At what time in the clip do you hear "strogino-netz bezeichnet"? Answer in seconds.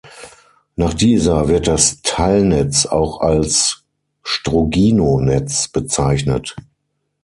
4.23-6.55